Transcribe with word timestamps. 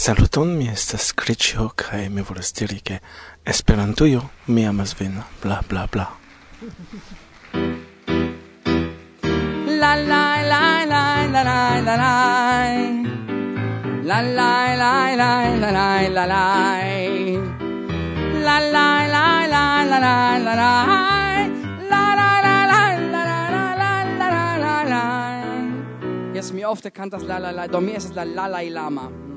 Saluton, 0.00 0.48
mi 0.56 0.68
estas 0.68 1.12
Cricio, 1.12 1.68
kaj 1.76 2.08
mi 2.08 2.22
volas 2.24 2.54
diri 2.56 2.78
ke 2.80 2.98
Esperantujo, 3.44 4.22
mi 4.46 4.64
amas 4.66 4.94
vin, 5.00 5.18
bla 5.42 5.60
bla 5.68 5.86
bla. 5.92 6.06
La 9.80 9.94
la 9.94 10.40
la 10.52 10.84
la 10.92 11.26
la 11.26 11.44
la 11.44 11.80
la 11.84 11.96
la 11.96 12.14
La 14.08 14.20
la 14.22 14.74
la 14.82 14.94
la 15.20 15.32
la 15.56 15.70
la 15.70 16.08
la 16.08 16.24
la 16.26 16.44
La 18.40 18.58
la 18.60 18.80
la 18.80 18.94
la 19.00 19.64
la 23.20 23.50
la 24.16 24.56
la 24.64 24.82
la 24.88 25.12
Yes, 26.34 26.52
mir 26.54 26.70
oft 26.70 26.86
erkannt 26.86 27.12
das 27.12 27.22
La 27.22 27.36
La 27.36 27.50
La, 27.50 27.68
do 27.68 27.82
mir 27.82 27.98
ist 27.98 28.08
es 28.08 28.14
La 28.14 28.24
La 28.24 28.46
La 28.46 28.60
Lama 28.62 29.29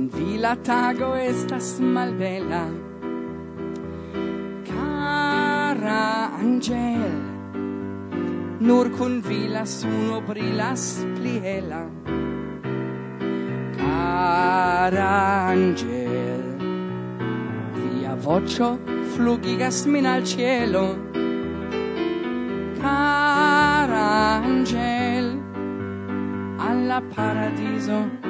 en 0.00 0.08
vi 0.08 0.38
la 0.38 0.54
tago 0.68 1.08
estas 1.14 1.66
malbela. 1.94 2.64
Cara 4.70 6.04
angel 6.42 7.16
nur 8.68 8.86
kun 8.96 9.14
vi 9.28 9.40
la 9.54 9.64
suno 9.76 10.20
brilas 10.28 10.84
pli 11.16 11.34
hela. 11.46 11.82
Cara 13.80 15.12
angel 15.52 16.44
via 17.76 18.14
vocio 18.24 18.70
flugigas 19.12 19.78
min 19.92 20.06
al 20.14 20.22
cielo. 20.32 20.86
Cara 22.80 24.08
angel 24.48 25.26
alla 26.68 27.00
paradiso. 27.14 28.29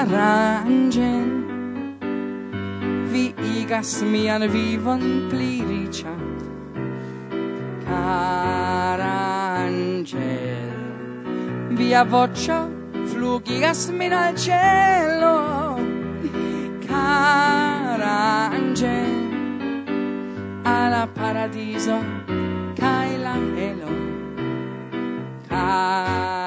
aranĝen 0.00 1.28
vi 3.12 3.24
igas 3.58 3.90
mian 4.12 4.42
vivon 4.54 5.02
pli 5.30 5.52
riĉa. 5.68 6.14
Carangel 7.84 9.10
via 11.80 12.02
voĉo 12.14 12.58
flugigas 13.12 13.80
min 14.00 14.12
al 14.22 14.32
ĉelo 14.46 15.36
Carangel 16.88 18.34
alla 20.76 21.04
paradiso 21.20 21.98
kaj 22.80 23.08
la 23.24 23.36
helo. 23.54 23.92
Carangel 25.48 26.39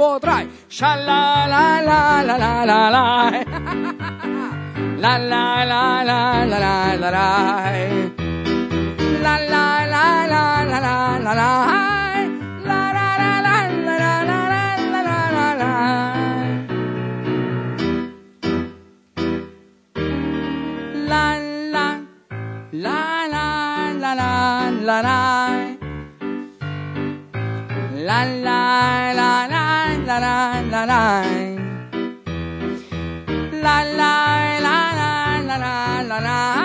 four, 0.00 0.18
three. 0.18 0.48
Sha 0.76 0.90
la 1.08 1.22
la 1.52 1.64
la 1.88 2.00
la 2.28 2.36
la 2.42 2.52
la 2.70 2.80
la. 2.94 3.04
La 5.02 5.14
la 5.32 5.44
la 5.70 5.82
la 6.10 6.20
la 6.52 6.62
la 6.64 6.74
la 7.02 7.08
la. 7.16 7.26
La 9.24 9.34
la 9.52 9.66
la 9.92 10.06
la 10.32 10.44
la 10.70 10.78
la 10.86 10.96
la 11.26 11.32
la. 11.40 11.50
La 12.68 12.80
la 12.96 13.08
la 13.12 13.32
la 13.32 13.66
la 24.86 24.98
la 25.02 25.20
la 28.08 28.20
la 28.46 29.09
la 30.20 30.86
la. 30.86 31.22
La 33.64 33.76
la 34.00 34.14
la 34.66 34.78
la 34.96 35.46
la 35.46 35.56
la 35.56 35.70
la 36.00 36.10
la 36.10 36.20
la 36.20 36.60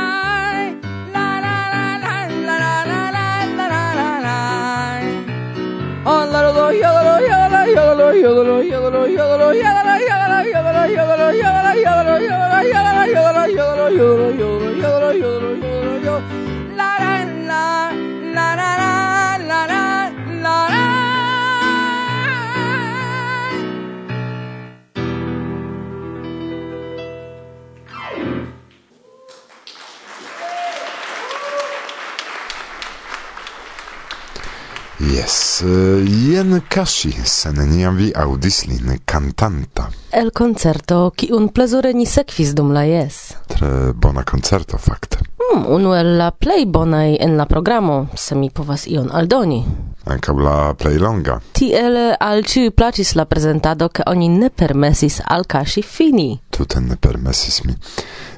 Eh, 35.64 36.04
jen 36.28 36.58
kaŝi, 36.70 37.14
sen 37.24 37.56
neniam 37.56 37.96
vi 37.96 38.10
aŭdis 38.12 38.58
lin 38.68 38.98
kantanta. 39.08 39.86
El 40.12 40.34
koncerto, 40.36 40.98
kiun 41.16 41.48
plezure 41.56 41.94
ni 41.96 42.04
sekvis 42.10 42.52
dum 42.58 42.74
la 42.76 42.84
jes. 42.90 43.22
Tre 43.54 43.94
bona 43.94 44.26
concerto, 44.28 44.78
fakte. 44.82 45.25
Hmm, 45.46 45.66
unu 45.68 45.94
el 45.94 46.18
la 46.18 46.32
plej 46.32 46.66
bonaj 46.66 47.18
en 47.20 47.38
la 47.38 47.46
programo, 47.46 48.08
se 48.16 48.36
mi 48.36 48.50
povas 48.50 48.88
ion 48.88 49.10
aldoni. 49.14 49.66
Ankaŭ 50.06 50.36
la 50.40 50.74
plej 50.78 50.98
longa. 51.02 51.40
Tiel 51.58 51.98
al 52.20 52.44
ĉiuj 52.46 52.72
plaĉis 52.78 53.16
la 53.16 53.26
prezentado, 53.26 53.90
ke 53.90 54.04
oni 54.08 54.30
ne 54.30 54.50
permesis 54.50 55.20
al 55.26 55.46
Kaŝi 55.50 55.82
fini. 55.82 56.40
Tute 56.50 56.82
ne 56.82 56.96
permesis 56.96 57.64
mi. 57.66 57.74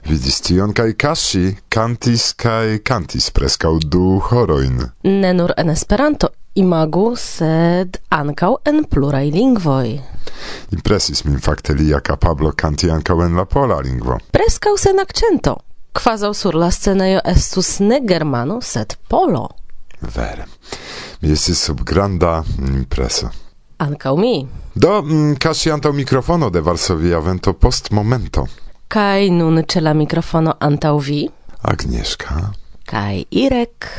Vidis 0.07 0.41
tion 0.41 0.73
kaj 0.73 0.93
Kaŝi 1.03 1.45
kantis 1.69 2.31
kaj 2.33 2.79
kantis 2.83 3.29
preskaŭ 3.31 3.73
du 3.83 4.19
horojn. 4.29 4.79
Ne 5.03 5.33
nur 5.33 5.53
en 5.57 5.69
Esperanto 5.69 6.31
imagu, 6.55 7.11
sed 7.19 7.99
ankaŭ 8.09 8.53
en 8.65 8.83
pluraj 8.89 9.27
lingvoj. 9.35 9.97
Impresis 10.71 11.23
min 11.25 11.39
fakte 11.39 11.75
lia 11.75 11.99
kapablo 11.99 12.51
kanti 12.51 12.91
ankaŭ 12.91 13.21
en 13.25 13.37
la 13.37 13.45
pola 13.45 13.79
lingvo. 13.83 14.19
Preskaŭ 14.31 14.77
sen 14.79 14.99
akcento. 15.03 15.57
Quasau 16.03 16.33
sur 16.33 16.55
la 16.55 16.69
sceneio 16.71 17.19
estus 17.25 17.79
ne 17.79 17.99
germano, 18.05 18.61
sed 18.61 18.93
polo. 19.07 19.49
Vere. 19.99 20.45
Mi 21.21 21.31
estis 21.31 21.63
sub 21.63 21.81
granda 21.83 22.43
impreso. 22.59 23.29
Ancau 23.77 24.17
mi. 24.17 24.47
Do, 24.73 25.01
mm, 25.01 25.35
kasi 25.39 25.71
antau 25.71 25.93
mikrofono 25.93 26.49
de 26.49 26.61
Varsovia 26.61 27.19
vento 27.19 27.53
post 27.53 27.89
momento. 27.91 28.47
Kai 28.87 29.29
nun 29.29 29.63
la 29.81 29.93
mikrofono 29.93 30.55
antau 30.59 30.99
vi. 30.99 31.29
Agnieszka. 31.61 32.53
Kai 32.85 33.25
Irek. 33.29 33.89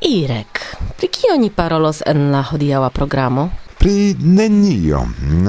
Irek, 0.00 0.60
pri 0.96 1.08
kio 1.08 1.36
ni 1.40 1.48
parolos 1.50 2.02
en 2.06 2.30
la 2.30 2.42
hodiaŭa 2.42 2.90
programo? 2.90 3.48
Pri 3.78 4.14
nenio, 4.20 5.00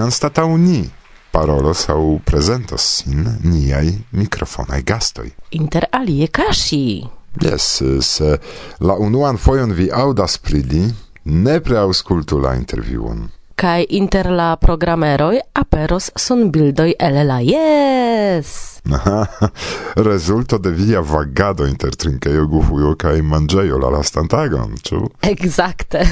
anstataŭ 0.04 0.48
ni 0.58 0.86
parolos 1.32 1.84
aŭ 1.92 2.20
prezentos 2.26 2.86
sin 3.00 3.28
niaj 3.44 3.86
mikrofonaj 4.12 4.82
gastoj. 4.88 5.28
Inter 5.52 5.90
alie 5.92 6.28
Kaŝi. 6.28 7.04
Jes, 7.44 7.68
se 8.02 8.38
la 8.80 8.96
unuan 8.96 9.38
fojon 9.38 9.76
vi 9.76 9.90
aŭdas 9.94 10.38
pri 10.38 10.64
li, 10.64 10.86
nepre 11.26 11.78
aŭskultu 11.84 12.40
la 12.40 12.56
intervjuon 12.56 13.28
kai 13.58 13.86
inter 13.98 14.30
la 14.30 14.52
programeroi 14.62 15.40
aperos 15.58 16.12
sonbildoj 16.16 16.92
el 17.00 17.18
la 17.28 17.40
jes. 17.42 18.82
Rezulto 20.10 20.58
de 20.58 20.72
via 20.72 21.02
vagado 21.02 21.66
inter 21.66 21.96
trinkejo 21.96 22.46
gufujo 22.48 22.94
kai 22.96 23.22
manĝejo 23.22 23.82
la 23.82 23.90
lastantagon, 23.98 24.78
ĉu? 24.84 25.02
Exacte. 25.32 26.06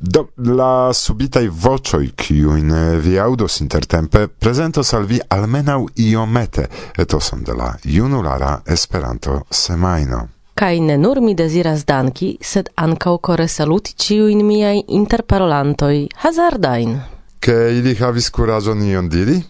Do, 0.00 0.30
la 0.56 0.94
subitai 0.96 1.50
vocioi 1.52 2.14
kiujn 2.16 2.70
eh, 2.72 2.96
vi 3.04 3.18
audos 3.20 3.60
intertempe, 3.60 4.28
prezentos 4.32 4.94
al 4.96 5.04
vi 5.04 5.20
almenaŭ 5.28 5.82
iomete 6.08 6.70
etoson 6.96 7.44
de 7.44 7.52
la 7.52 7.74
junulara 7.84 8.62
esperanto 8.64 9.42
semaino. 9.50 10.22
Kai 10.54 10.80
ne 10.80 10.96
nur 10.98 11.20
mi 11.20 11.34
desiras 11.34 11.84
danki, 11.86 12.36
sed 12.40 12.68
ankaŭ 12.76 13.18
kore 13.18 13.48
saluti 13.48 14.16
in 14.32 14.44
miaj 14.46 14.82
interparolantoj 14.88 16.08
hazardain. 16.16 17.00
Ke 17.40 17.52
ili 17.78 17.94
havis 17.94 18.30
kuraĝon 18.30 18.82
ion 18.82 19.08
diri? 19.08 19.42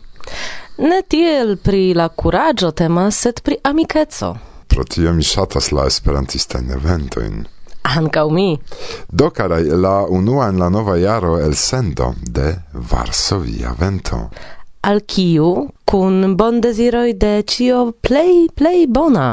Ne 0.79 1.03
tiel 1.09 1.57
pri 1.57 1.95
la 1.95 2.09
kuraĝo 2.09 2.71
temas, 2.71 3.17
sed 3.17 3.41
pri 3.43 3.57
amikeco. 3.65 4.37
Pro 4.69 4.85
tio 4.85 5.13
mi 5.13 5.23
ŝatas 5.23 5.73
la 5.73 5.87
esperantistajn 5.87 6.71
eventojn. 6.71 7.45
Ankaŭ 7.83 8.31
mi. 8.31 8.59
Do, 9.09 9.31
karaj, 9.31 9.65
la 9.85 10.07
unua 10.07 10.49
en 10.49 10.59
la 10.59 10.69
nova 10.69 10.97
jaro 10.97 11.39
elsendo 11.39 12.15
de 12.23 12.55
Varsovia 12.73 13.75
Vento. 13.79 14.29
Al 14.83 15.01
kiu 15.07 15.69
kun 15.85 16.37
bondeziroj 16.37 17.13
de 17.13 17.33
ĉio 17.43 17.81
plej 18.01 18.49
plej 18.57 18.87
bona. 18.89 19.27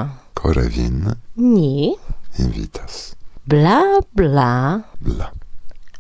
Koravin 0.48 1.04
ni 1.36 1.92
invitas. 2.40 3.20
Bla 3.44 4.00
bla 4.16 4.80
bla. 4.96 5.28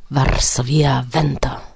Varsovia 0.07 1.03
vento. 1.03 1.66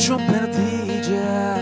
hecho 0.00 0.16
perdillas 0.16 1.60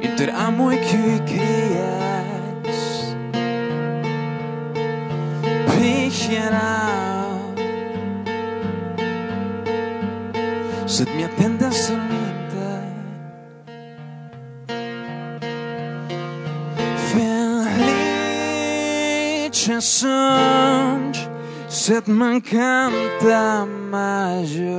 y 0.00 0.08
te 0.16 0.30
amo 0.30 0.72
y 0.72 0.78
que 0.78 1.20
crías 1.26 3.14
Pijera 5.66 7.28
Se 10.86 11.04
mi 11.04 11.24
atenda 11.24 11.70
solamente. 11.70 12.22
Se 19.52 19.80
songe 19.80 21.28
Sed 21.68 22.06
mais 22.06 22.42
major 23.90 24.71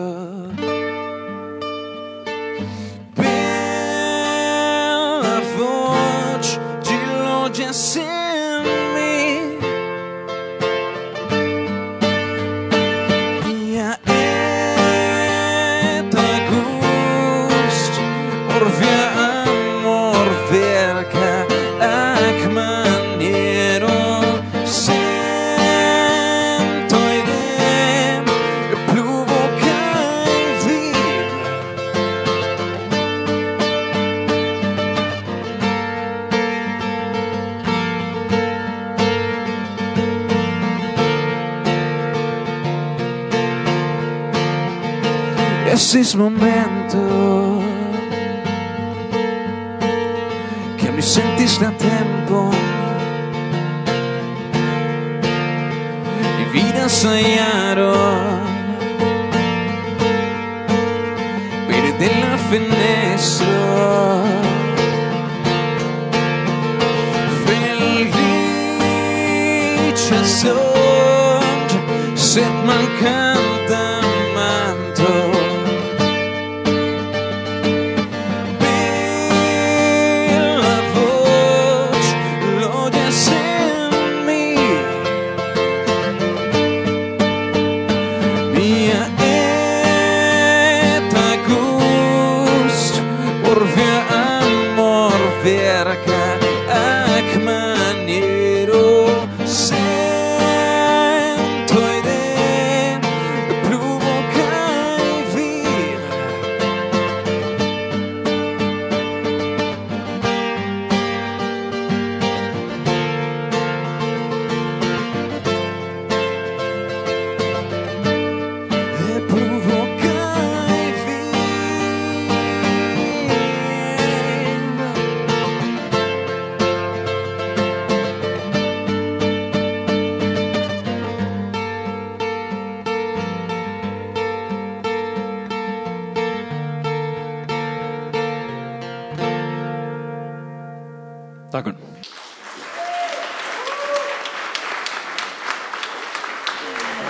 Tagon. 141.54 141.76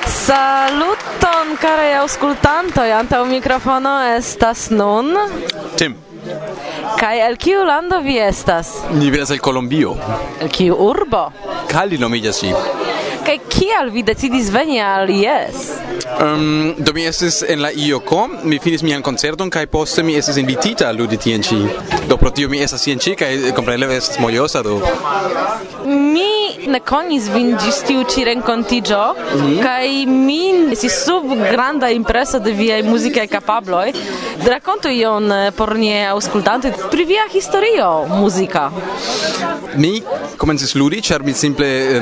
Saluton, 0.06 1.56
carei 1.62 1.94
ante 1.96 2.92
Antaŭ 2.92 3.24
microfono 3.26 3.94
estas 4.18 4.70
nun 4.70 5.16
Tim. 5.78 5.96
Kai 7.00 7.22
el 7.22 7.38
kiu 7.38 7.64
lando 7.64 8.02
vi 8.02 8.18
estas? 8.20 8.84
Ni 8.92 9.10
venas 9.12 9.32
el 9.32 9.40
Kolombio. 9.40 9.96
El 10.42 10.50
kiu 10.50 10.76
urbo? 10.76 11.32
Cali 11.72 11.98
si. 11.98 12.48
ĝi. 12.48 12.83
Kaj 13.24 13.38
kial 13.48 13.90
vi 13.94 14.04
decidis 14.04 14.50
veni 14.52 14.82
al 14.84 15.10
IES? 15.10 15.68
Um, 16.14 16.26
ehm, 16.26 16.84
do 16.84 16.94
mi 16.94 17.06
estis 17.08 17.42
en 17.48 17.62
la 17.64 17.72
IOCO, 17.72 18.28
mi 18.44 18.60
finis 18.60 18.84
mian 18.84 19.02
koncerton 19.06 19.50
kaj 19.54 19.66
poste 19.72 20.04
mi 20.04 20.18
estis 20.20 20.38
invitita 20.42 20.92
ludi 20.92 21.18
tien 21.18 21.44
ĉi. 21.44 21.60
Do 22.10 22.18
pro 22.18 22.34
tio 22.36 22.50
mi 22.52 22.60
estas 22.64 22.84
tien 22.84 23.00
ĉi 23.00 23.16
kaj 23.20 23.32
kompreneble 23.56 23.98
estas 23.98 24.20
mojosa 24.20 24.64
do. 24.66 24.80
Mi 25.88 26.33
ne 26.74 26.80
konis 26.82 27.28
vin 27.34 27.54
ĝis 27.62 27.82
tiu 27.88 28.04
ĉi 28.10 28.24
renkontiĝo 28.30 29.02
mhm. 29.14 29.58
kaj 29.62 29.88
min 30.10 30.72
estis 30.74 30.96
sub 31.06 31.30
granda 31.52 31.90
impreso 31.94 32.40
de 32.44 32.54
viaj 32.58 32.82
muzikaj 32.88 33.28
kapabloj. 33.32 33.94
Rakontu 34.50 34.90
ion 34.92 35.32
eh, 35.32 35.52
por 35.58 35.76
nie 35.78 36.00
aŭskultantoj 36.10 36.72
pri 36.92 37.06
via 37.08 37.28
historio 37.34 37.90
muzika. 38.10 38.70
Mi 39.78 40.02
komencis 40.42 40.76
ludi 40.76 41.02
ĉar 41.06 41.24
mi 41.24 41.34
simple 41.38 41.70
eh, 41.98 42.02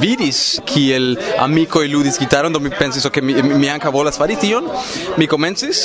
vidis 0.00 0.60
kiel 0.68 1.16
amikoj 1.38 1.86
ludis 1.90 2.18
gitaron, 2.20 2.52
do 2.52 2.62
mi 2.62 2.70
pensis 2.70 3.06
ke 3.10 3.22
mi, 3.22 3.34
mi 3.42 3.70
ankaŭ 3.70 3.92
volas 3.98 4.18
fari 4.20 4.38
tion. 4.40 4.70
Mi 5.18 5.26
komencis 5.26 5.82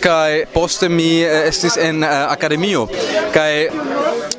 kaj 0.00 0.46
poste 0.54 0.88
mi 0.88 1.10
eh, 1.20 1.48
estis 1.52 1.76
en 1.76 2.02
uh, 2.02 2.10
akademio 2.32 2.86
kaj 3.34 3.52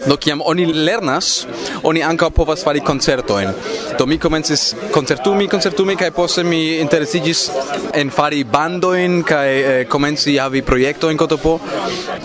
Do 0.07 0.17
kiam 0.17 0.41
oni 0.45 0.65
lernas, 0.74 1.45
oni 1.83 2.03
ankaŭ 2.03 2.29
povas 2.36 2.63
fari 2.63 2.81
koncertojn. 2.83 3.53
Do 4.00 4.05
mi 4.05 4.17
komencis 4.19 4.74
koncertumi, 4.91 5.48
koncertumi 5.48 5.95
kaj 6.00 6.12
poste 6.12 6.43
mi 6.43 6.62
interesiĝis 6.81 7.43
en 7.93 8.12
fari 8.12 8.43
bandojn 8.43 9.22
kaj 9.27 9.50
eh, 9.60 9.86
komenci 9.89 10.38
havi 10.38 10.62
projektojn 10.62 11.17
kotopo, 11.17 11.57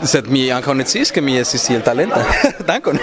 sed 0.04 0.30
mi 0.32 0.48
ankaŭ 0.52 0.74
ne 0.74 0.86
sciis 0.88 1.14
ke 1.14 1.22
mi 1.22 1.38
estis 1.38 1.68
tiel 1.68 1.84
talenta. 1.86 2.24
Dankon 2.70 2.98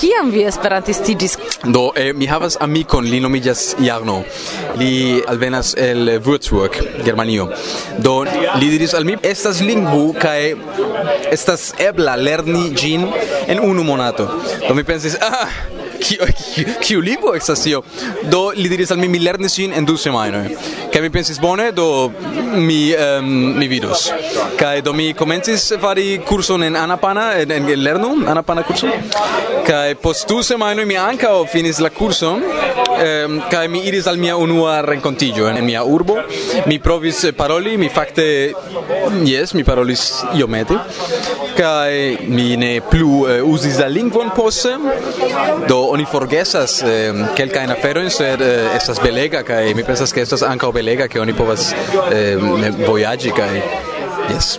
kiam 0.00 0.30
vi 0.32 0.44
esperantistiĝis? 0.48 1.36
Do, 1.64 1.90
eh, 1.96 2.12
mi 2.16 2.26
havas 2.26 2.56
amikon, 2.60 3.04
li 3.04 3.20
nomiĝas 3.20 3.76
Jarno. 3.84 4.22
Li 4.80 5.22
alvenas 5.28 5.74
el 5.78 6.20
Würzburg, 6.24 6.78
Germanio. 7.04 7.48
Do, 7.98 8.22
li 8.60 8.70
diris 8.70 8.94
al 8.94 9.04
mi, 9.04 9.16
estas 9.22 9.60
lingvo 9.60 10.12
kaj 10.20 10.54
estas 11.30 11.72
ebla 11.78 12.16
lerni 12.16 12.70
ĝin 12.74 13.06
en 13.48 13.60
unu 13.60 13.84
monato. 13.84 14.28
Do 14.68 14.74
mi 14.74 14.84
pensis, 14.84 15.16
ah, 15.20 15.79
kiu 16.00 16.30
kiu 16.80 17.00
lingvo 17.00 17.34
estas 17.38 17.62
tio? 17.64 17.82
Do 18.32 18.50
li 18.56 18.68
diris 18.68 18.90
al 18.90 18.98
mi 19.02 19.08
mi 19.08 19.18
lernis 19.18 19.56
ĝin 19.60 19.76
en 19.76 19.84
du 19.88 19.96
semajnoj 19.96 20.46
kaj 20.90 21.02
mi 21.02 21.10
pensis 21.10 21.38
bone 21.40 21.72
do 21.72 22.10
mi 22.54 22.94
um, 22.94 23.58
mi 23.58 23.68
vidos. 23.68 24.10
Kaj 24.58 24.80
do 24.82 24.92
mi 24.92 25.12
komencis 25.14 25.72
fari 25.80 26.20
kurson 26.28 26.62
en 26.62 26.76
Anapana 26.76 27.32
en, 27.40 27.52
en 27.52 27.82
lernu 27.82 28.10
Anapana 28.28 28.62
kurso. 28.62 28.90
Kaj 29.66 29.94
post 30.02 30.28
du 30.28 30.42
semajnoj 30.42 30.86
mi 30.86 30.96
ankaŭ 30.98 31.46
finis 31.52 31.78
la 31.78 31.90
kurson 31.90 32.42
um, 32.42 33.40
kaj 33.50 33.68
mi 33.68 33.84
iris 33.86 34.06
al 34.06 34.18
mia 34.18 34.36
unua 34.36 34.80
renkontiĝo 34.82 35.48
en, 35.48 35.56
en 35.56 35.64
mia 35.64 35.84
urbo. 35.84 36.18
Mi 36.66 36.78
provis 36.78 37.24
paroli 37.36 37.76
mi 37.78 37.88
fakte 37.88 38.26
yes 39.24 39.54
mi 39.54 39.64
parolis 39.64 40.24
iomete. 40.34 40.78
Kaj 41.56 42.16
mi 42.26 42.56
ne 42.56 42.80
plu 42.90 43.22
uh, 43.22 43.36
uzis 43.46 43.78
la 43.78 43.88
lingvon 43.88 44.34
poste. 44.36 44.74
Do 45.68 45.80
oni 45.90 46.06
forgesas 46.06 46.80
eh, 46.82 47.10
kelkajn 47.36 47.74
aferojn, 47.74 48.10
sed 48.14 48.42
eh, 48.44 48.70
estas 48.76 49.00
belega 49.02 49.42
kaj 49.46 49.74
mi 49.74 49.84
pensas 49.86 50.14
ke 50.14 50.22
estas 50.24 50.44
ankaŭ 50.46 50.72
belega 50.76 51.08
ke 51.10 51.20
oni 51.20 51.34
povas 51.36 51.70
eh, 52.14 52.36
vojaĝi 52.86 53.34
kaj 53.36 53.52
jes 54.30 54.54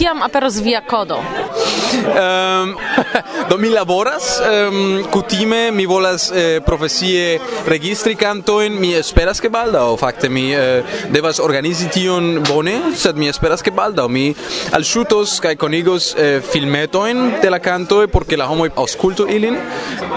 kiam 0.00 0.22
aperos 0.24 0.56
via 0.64 0.80
kodo? 0.80 1.18
Um, 1.20 2.72
do 3.50 3.58
mi 3.58 3.68
laboras, 3.68 4.40
um, 4.40 5.02
kutime 5.12 5.70
mi 5.76 5.84
volas 5.86 6.30
eh, 6.32 6.60
profesie 6.64 7.38
registri 7.68 8.14
kantojn, 8.16 8.78
mi 8.80 8.94
esperas 8.96 9.42
ke 9.44 9.50
baldaŭ 9.52 9.98
fakte 10.00 10.30
mi 10.32 10.46
eh, 10.56 10.80
devas 11.12 11.40
organizi 11.44 11.90
tion 11.92 12.40
bone, 12.48 12.94
sed 12.96 13.20
mi 13.20 13.28
esperas 13.28 13.64
ke 13.66 13.74
baldaŭ 13.76 14.08
mi 14.08 14.30
alŝutos 14.76 15.36
kaj 15.44 15.56
konigos 15.60 16.14
eh, 16.16 16.38
filmetojn 16.40 17.42
de 17.42 17.52
la 17.52 17.60
kantoj 17.60 18.06
por 18.08 18.24
ke 18.24 18.40
la 18.40 18.48
homoj 18.48 18.70
aŭskultu 18.80 19.28
ilin. 19.28 19.60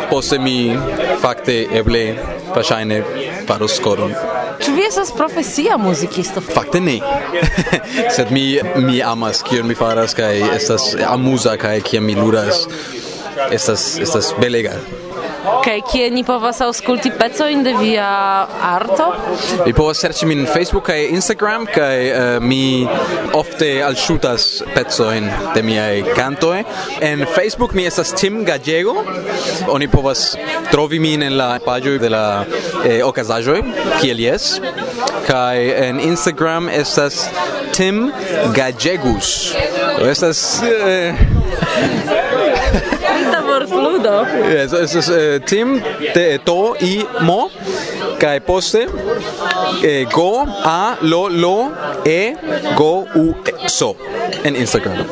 Poste 0.09 0.39
mi 0.39 0.71
fakte 1.23 1.65
eble 1.75 2.05
verŝajne 2.55 3.03
faros 3.49 3.81
koron. 3.83 4.15
Ĉu 4.63 4.73
vi 4.75 4.85
estas 4.87 5.11
profesia 5.11 5.77
muzikisto? 5.77 6.41
Fakte 6.41 6.79
ne. 6.81 6.99
Sed 8.15 8.31
mi 8.31 8.59
mi 8.75 9.01
amas 9.03 9.43
kion 9.43 9.67
mi 9.67 9.75
faras 9.75 10.15
kaj 10.17 10.33
estas 10.55 10.93
amuza 11.07 11.57
kaj 11.57 11.81
kiam 11.89 12.05
mi 12.05 12.15
ludas 12.15 12.67
estas 13.51 13.87
estas 13.99 14.33
belega 14.39 14.77
kaj 15.63 15.79
kie 15.91 16.09
ni 16.13 16.23
povas 16.23 16.61
aŭskulti 16.63 17.11
pecojn 17.19 17.63
de 17.65 17.73
via 17.79 18.07
arto? 18.63 19.09
Vi 19.65 19.73
povas 19.75 20.01
serĉi 20.03 20.27
min 20.29 20.45
Facebook 20.47 20.87
kaj 20.89 21.07
Instagram 21.15 21.67
kaj 21.69 21.97
uh, 22.09 22.19
mi 22.43 22.87
ofte 23.33 23.69
alŝutas 23.83 24.63
pecojn 24.73 25.29
de 25.55 25.63
miaj 25.65 26.03
kantoj. 26.15 26.63
En 27.01 27.25
Facebook 27.35 27.73
mi 27.73 27.87
estas 27.87 28.13
Tim 28.19 28.43
Gallego. 28.47 28.95
Oni 29.69 29.87
povas 29.87 30.33
trovi 30.71 30.99
min 30.99 31.23
en 31.23 31.37
la 31.37 31.57
paĝoj 31.65 31.97
de 31.99 32.09
la 32.09 32.25
eh, 32.85 33.01
okazaĵoj 33.03 33.61
kiel 34.01 34.19
jes. 34.19 34.57
Kaj 35.27 35.57
en 35.87 35.99
Instagram 36.03 36.69
estas 36.69 37.27
Tim 37.75 38.11
Gallegos. 38.55 39.53
Estas 40.09 40.61
eh, 40.63 42.21
vortludo. 44.13 44.49
Yes, 44.49 44.73
es 44.73 44.95
es 44.95 45.09
eh, 45.09 45.39
Tim 45.45 45.81
te 46.13 46.39
to 46.39 46.75
i 46.81 47.05
mo 47.21 47.49
kai 48.19 48.39
poste 48.39 48.87
eh, 49.83 50.05
go 50.11 50.45
a 50.63 50.97
lo 51.01 51.29
lo 51.29 51.71
e 52.05 52.35
go 52.77 53.05
u 53.15 53.33
e, 53.45 53.69
so 53.69 53.95
en 54.43 54.55
Instagram. 54.55 55.05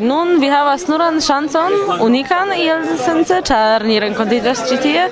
Nun 0.00 0.40
vi 0.40 0.48
havas 0.48 0.86
nuran 0.88 1.20
ŝancon, 1.24 1.72
unikan 2.04 2.52
iel 2.56 2.82
sence, 3.00 3.38
ĉar 3.48 3.84
ni 3.88 3.98
renkontiĝas 4.02 4.62
ĉi 4.68 4.76
tie 4.82 5.04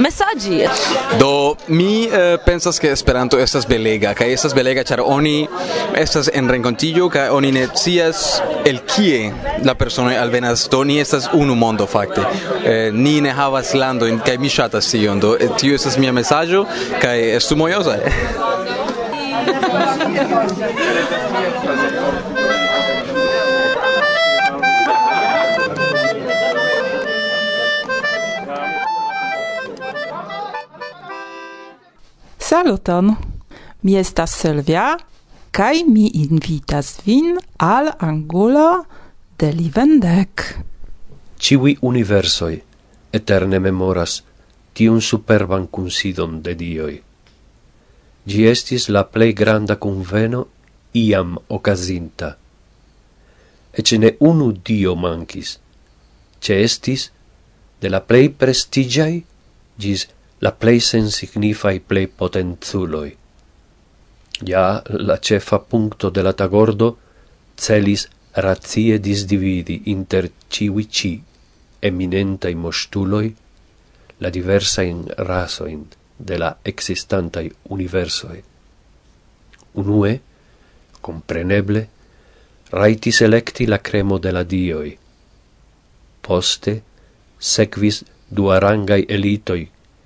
mesaĝi. 0.00 0.60
Do 1.20 1.56
mi 1.68 2.06
eh, 2.06 2.36
pensas 2.46 2.80
ke 2.80 2.92
Esperanto 2.92 3.38
estas 3.42 3.66
belega 3.68 4.14
kaj 4.16 4.30
estas 4.32 4.54
belega 4.56 4.84
ĉar 4.88 5.02
oni 5.04 5.46
estas 5.98 6.30
en 6.32 6.48
renkontiĝo 6.50 7.08
kaj 7.12 7.28
oni 7.36 7.52
ne 7.52 7.66
scias 7.74 8.24
el 8.68 8.80
kie 8.88 9.32
la 9.66 9.74
personoj 9.74 10.16
alvenas 10.16 10.68
do 10.72 10.84
ni 10.84 11.00
estas 11.00 11.28
unu 11.32 11.54
mondo 11.54 11.86
fakte. 11.86 12.24
Eh, 12.64 12.90
ni 12.92 13.20
ne 13.20 13.32
havas 13.36 13.74
landojn 13.74 14.22
kaj 14.24 14.38
mi 14.38 14.48
ŝatas 14.48 14.90
tion 14.94 15.20
do 15.20 15.36
eh, 15.36 15.52
tio 15.60 15.74
estas 15.76 15.98
mia 15.98 16.12
mesaĝo 16.12 16.64
kaj 17.02 17.18
estu 17.36 17.56
mojosa. 17.60 17.98
Saluton! 32.52 33.16
Mi 33.80 33.94
estas 33.96 34.34
Sylvia, 34.36 34.98
kaj 35.56 35.86
mi 35.88 36.10
invitas 36.20 36.98
vin 37.06 37.38
al 37.56 37.88
angulo 38.08 38.84
de 39.40 39.48
Livendek. 39.56 40.44
Ciui 41.40 41.78
universoi 41.80 42.58
eterne 43.18 43.56
memoras 43.68 44.18
tiun 44.76 45.00
superban 45.00 45.64
kunsidon 45.72 46.42
de 46.44 46.52
dioi. 46.60 47.00
Gi 48.28 48.44
estis 48.52 48.90
la 48.92 49.06
plei 49.08 49.32
granda 49.32 49.80
conveno 49.80 50.44
iam 50.92 51.38
ocasinta. 51.48 52.34
Ece 53.72 53.96
ne 53.96 54.16
unu 54.20 54.52
dio 54.52 54.92
mancis, 54.92 55.56
ce 56.44 56.60
estis 56.68 57.08
de 57.80 57.88
la 57.88 58.04
plei 58.04 58.28
prestigiai 58.28 59.22
gis 59.80 60.10
la 60.42 60.50
plei 60.50 60.80
sensignifai 60.80 61.80
plei 61.80 62.08
potenzuloi. 62.08 63.16
Ja 64.44 64.82
la 64.88 65.18
cefa 65.18 65.58
puncto 65.58 66.10
de 66.10 66.22
la 66.22 66.32
tagordo 66.32 66.88
celis 67.56 68.08
razie 68.34 68.98
disdividi 68.98 69.82
inter 69.94 70.30
ciui 70.48 70.88
ci 70.90 71.12
eminentai 71.78 72.54
mostuloi 72.54 73.28
la 74.18 74.30
diversain 74.30 75.04
rasoin 75.16 75.84
de 76.16 76.38
la 76.38 76.56
existantai 76.62 77.50
universoi. 77.62 78.42
Unue, 79.74 80.12
compreneble, 81.00 81.88
raitis 82.70 83.20
electi 83.20 83.66
la 83.66 83.78
cremo 83.78 84.18
de 84.18 84.32
la 84.32 84.42
dioi. 84.42 84.98
Poste, 86.20 86.74
sequis 87.38 88.02
duarangai 88.28 89.06
elitoi 89.08 89.62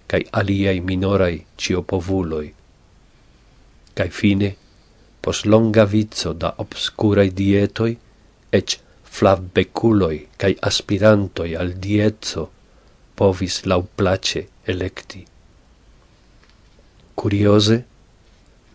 cae 0.06 0.24
aliai 0.32 0.80
minorai 0.80 1.44
ciopovuloi. 1.58 2.48
Cae 3.94 4.10
fine, 4.10 4.50
pos 5.22 5.44
longa 5.44 5.84
vizo 5.84 6.32
da 6.32 6.54
obscurai 6.58 7.30
dietoi, 7.36 7.96
ec 8.52 8.78
flavbeculoi 9.04 10.18
cae 10.38 10.54
aspirantoi 10.68 11.56
al 11.56 11.72
dietzo 11.82 12.50
povis 13.16 13.64
lau 13.64 13.82
place 13.96 14.46
electi. 14.66 15.24
Curiose, 17.16 17.76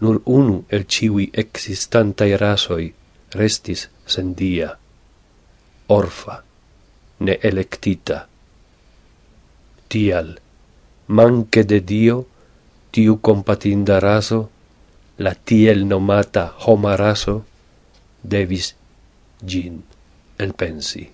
nur 0.02 0.22
unu 0.26 0.66
el 0.70 0.88
ciui 0.90 1.30
existantai 1.44 2.32
rasoi 2.38 2.88
restis 3.36 3.88
sendia, 4.06 4.72
orfa, 5.88 6.42
ne 7.20 7.38
electita. 7.44 8.26
Tial, 9.88 10.34
manche 11.18 11.64
de 11.68 11.80
Dio, 11.84 12.18
tiu 12.96 13.20
compatinda 13.20 14.00
raso, 14.00 14.50
la 15.20 15.34
tiel 15.36 15.84
nomata 15.86 16.46
homaraso, 16.66 17.42
devis 18.24 18.74
gin 19.44 19.82
elpensi. 20.38 21.10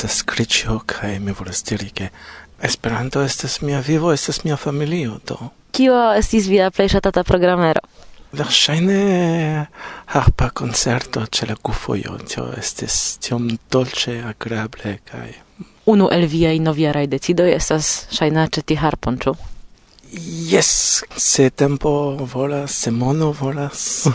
estas 0.00 0.22
Kriĉo 0.24 0.78
kaj 0.88 1.18
mi 1.20 1.32
volas 1.36 1.60
diri 1.64 1.90
ke 1.92 2.08
Esperanto 2.62 3.20
estas 3.22 3.60
mia 3.60 3.80
vivo, 3.80 4.12
estas 4.12 4.44
mia 4.44 4.56
familio, 4.56 5.18
do. 5.26 5.36
Kio 5.72 5.96
estis 6.16 6.46
via 6.48 6.70
plej 6.70 6.88
ŝatata 6.94 7.24
programero? 7.24 7.80
Verŝajne 8.32 9.66
harpa 10.14 10.48
koncerto 10.56 11.26
ĉe 11.26 11.50
la 11.50 11.56
kufojo, 11.56 12.16
tio 12.28 12.46
estis 12.56 13.18
tiom 13.20 13.48
dolĉe, 13.72 14.18
agrable 14.32 14.98
kaj 15.04 15.28
unu 15.92 16.08
el 16.12 16.24
viaj 16.28 16.56
novjaraj 16.64 17.06
decidoj 17.12 17.50
estas 17.52 17.92
ŝajna 18.16 18.48
ti 18.56 18.76
harpon, 18.80 19.20
ĉu? 19.20 19.36
Yes, 20.52 21.02
se 21.16 21.50
tempo 21.50 21.90
volas, 22.32 22.72
se 22.72 22.90
mono 22.90 23.32
volas. 23.32 24.06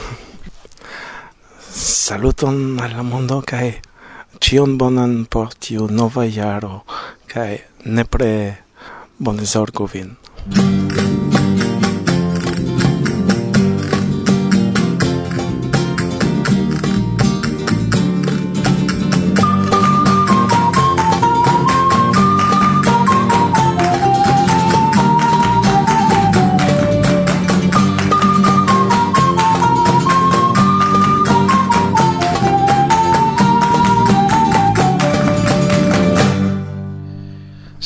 Saluton 2.06 2.80
al 2.82 2.98
la 2.98 3.04
mondo 3.04 3.41
kaj 3.41 3.74
cion 4.39 4.78
bonan 4.78 5.26
por 5.26 5.54
tiu 5.60 5.88
nova 5.88 6.26
jaro, 6.26 6.84
kaj 7.32 7.52
nepre 7.86 8.32
bone 9.17 9.45
zorgu 9.45 9.88
vin. 9.93 10.15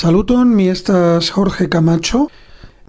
Saluton, 0.10 0.56
mi 0.56 0.64
estas 0.74 1.28
Jorge 1.30 1.68
Camacho. 1.70 2.24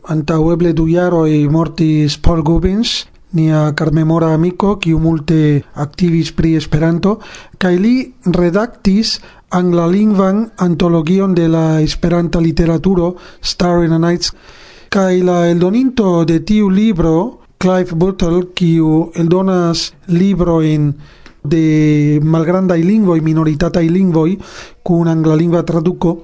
Antaŭeble 0.08 0.70
du 0.72 0.86
jaroi 0.88 1.42
mortis 1.52 2.14
Paul 2.16 2.40
Gubins, 2.40 2.92
nia 3.36 3.74
carmemora 3.76 4.30
amico, 4.32 4.78
kiu 4.80 4.96
multe 4.98 5.60
activis 5.84 6.30
pri 6.32 6.54
Esperanto, 6.56 7.18
kai 7.60 7.74
li 7.76 7.92
redactis 8.24 9.18
anglalingvan 9.52 10.46
antologion 10.64 11.36
de 11.36 11.44
la 11.52 11.66
Esperanta 11.84 12.40
literaturo 12.40 13.12
Star 13.42 13.84
in 13.84 13.92
a 13.92 14.00
Nights, 14.00 14.32
kai 14.88 15.20
la 15.20 15.42
eldoninto 15.50 16.24
de 16.24 16.40
tiu 16.40 16.72
libro, 16.72 17.42
Clive 17.60 18.00
Buttle, 18.00 18.46
kiu 18.56 19.10
eldonas 19.12 19.90
libro 20.08 20.62
in 20.64 20.94
de 21.42 22.18
malgrandai 22.22 22.80
lingvoi, 22.84 23.20
minoritatai 23.20 23.88
lingvoi, 23.88 24.38
kun 24.82 25.08
anglalingva 25.08 25.62
traduko, 25.68 26.22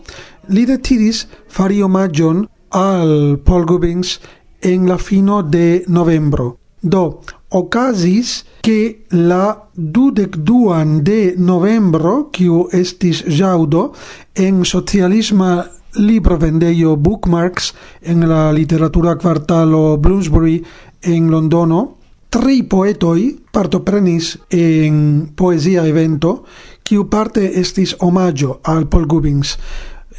Li 0.48 0.62
decidis 0.66 1.24
fari 1.50 1.80
omagion 1.82 2.44
al 2.70 3.38
Paul 3.44 3.64
Gubbins 3.66 4.20
en 4.62 4.86
la 4.86 4.98
fino 4.98 5.42
de 5.42 5.82
novembro. 5.88 6.58
Do, 6.80 7.20
ocasis 7.48 8.44
che 8.62 9.06
la 9.10 9.56
dudec 9.74 10.36
duan 10.36 11.02
de 11.02 11.34
novembro, 11.36 12.30
quiu 12.30 12.68
estis 12.70 13.24
jaudo, 13.26 13.92
en 14.34 14.64
socialisma 14.64 15.66
libro 15.96 16.38
vendeio 16.38 16.96
Bookmarks 16.96 17.72
en 18.02 18.28
la 18.28 18.52
literatura 18.52 19.16
quartalo 19.16 19.96
Bloomsbury 19.98 20.62
en 21.02 21.30
Londono, 21.30 21.96
tri 22.30 22.62
poetoi 22.62 23.34
partoprenis 23.50 24.36
en 24.50 25.32
poesia 25.34 25.86
evento, 25.86 26.44
quiu 26.86 27.08
parte 27.10 27.48
estis 27.58 27.96
omaggio 27.98 28.60
al 28.62 28.86
Paul 28.86 29.06
Gubbins 29.06 29.56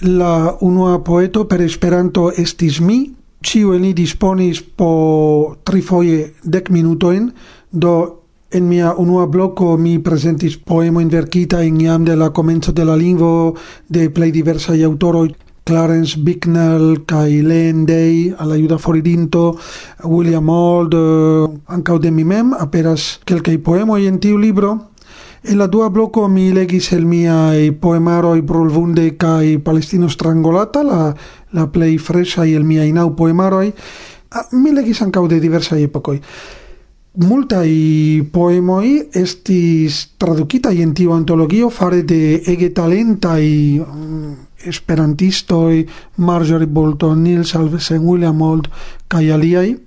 la 0.01 0.57
unua 0.62 0.99
poeto 1.03 1.45
per 1.45 1.62
Esperanto 1.62 2.31
estis 2.31 2.79
mi, 2.79 3.13
ciu 3.41 3.73
ni 3.79 3.93
disponis 3.93 4.62
po 4.62 5.57
trifoje 5.63 6.33
dec 6.43 6.69
minutoin, 6.69 7.31
do 7.71 8.23
en 8.51 8.67
mia 8.67 8.93
unua 8.95 9.27
bloco 9.27 9.77
mi 9.77 9.97
presentis 9.99 10.57
poemoin 10.57 11.10
verkitajn 11.10 11.81
jam 11.81 12.05
de 12.05 12.15
la 12.15 12.29
komenco 12.29 12.71
de 12.71 12.86
la 12.86 12.95
lingvo 12.95 13.55
de 13.88 14.10
plej 14.10 14.31
diversa 14.31 14.73
autoroi 14.73 15.36
Clarence 15.67 16.15
Bicknell 16.15 17.03
kai 17.05 17.41
Len 17.43 17.86
Day 17.86 18.33
al 18.39 18.51
ayuda 18.51 18.77
foridinto 18.77 19.60
William 20.03 20.47
Old 20.49 20.93
eh, 20.95 21.60
ankaŭ 21.67 21.97
de 21.99 22.12
mi 22.12 22.23
mem 22.23 22.53
aperas 22.55 23.19
kelkaj 23.27 23.57
poemo 23.63 23.97
en 23.97 24.19
tiu 24.19 24.38
libro. 24.38 24.77
En 25.47 25.57
la 25.57 25.67
dua 25.67 25.88
bloco 25.88 26.27
mi 26.27 26.51
legis 26.51 26.91
el 26.91 27.05
eh, 27.55 27.71
poemaro 27.71 28.36
i 28.36 28.41
Brulvunde 28.41 29.15
kai 29.15 29.57
Palestino 29.60 30.10
Strangolata, 30.10 30.83
la, 30.83 31.15
la 31.51 31.71
plej 31.71 32.01
i 32.45 32.53
el 32.53 32.65
mia 32.65 32.83
inau 32.83 33.15
poemaro 33.15 33.60
poemaroj. 33.62 33.71
Mi 34.51 34.73
legis 34.73 35.01
ancau 35.01 35.25
de 35.27 35.39
diversa 35.39 35.79
epocoi. 35.79 36.19
Multa 37.15 37.63
i 37.63 38.27
poemoi 38.29 39.07
estis 39.13 40.10
tradukitaj 40.19 40.81
en 40.81 40.93
tiu 40.93 41.13
antologio 41.13 41.69
fare 41.69 42.03
de 42.03 42.43
ege 42.45 42.73
mm, 43.79 44.33
esperantisto 44.65 45.71
i 45.71 45.88
Marjorie 46.17 46.67
Bolton, 46.67 47.23
Nils 47.23 47.55
Alvesen, 47.55 48.03
William 48.03 48.41
Old 48.41 48.67
kaj 49.07 49.31
aliaj. 49.31 49.77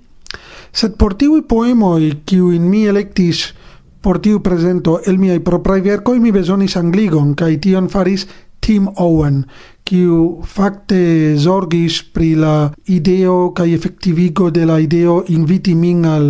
Sed 0.73 0.97
portivi 0.97 1.43
poemoi, 1.43 2.23
kiu 2.25 2.51
in 2.51 2.67
mi 2.67 2.87
electis... 2.87 3.53
Por 4.01 4.17
tiu 4.19 4.41
presento 4.41 4.99
el 5.05 5.19
miaj 5.21 5.39
proprai 5.45 5.81
vercoi 5.81 6.19
mi 6.19 6.31
besonis 6.31 6.77
angligon 6.77 7.35
cae 7.37 7.59
tion 7.61 7.89
faris 7.89 8.25
Tim 8.61 8.87
Owen, 8.97 9.45
kiu 9.83 10.41
facte 10.45 11.35
zorgis 11.37 12.01
pri 12.13 12.35
la 12.35 12.71
ideo 12.85 13.51
kaj 13.57 13.73
efektivigo 13.73 14.49
de 14.49 14.65
la 14.65 14.79
ideo 14.79 15.23
inviti 15.27 15.75
min 15.75 16.05
al 16.05 16.27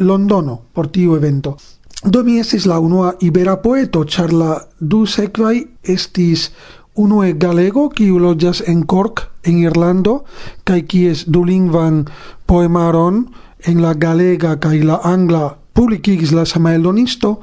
Londono 0.00 0.56
por 0.72 0.88
tiu 0.88 1.16
evento. 1.16 1.56
Do 2.04 2.22
mi 2.24 2.38
estis 2.40 2.64
la 2.66 2.78
unua 2.80 3.14
ibera 3.20 3.56
poeto, 3.60 4.04
char 4.04 4.32
la 4.32 4.56
du 4.80 5.04
sequai 5.06 5.66
estis 5.84 6.50
unue 6.94 7.34
galego, 7.36 7.88
kiu 7.90 8.18
loĝas 8.18 8.62
en 8.66 8.86
Cork, 8.86 9.26
en 9.44 9.58
Irlando, 9.60 10.24
kaj 10.64 10.80
kies 10.88 11.26
dulingvan 11.28 12.06
poemaron 12.46 13.26
en 13.68 13.82
la 13.82 13.92
galega 13.94 14.56
kaj 14.56 14.78
la 14.84 15.00
angla 15.04 15.59
publikigis 15.74 16.32
la 16.32 16.44
sama 16.44 16.74
eldonisto, 16.74 17.40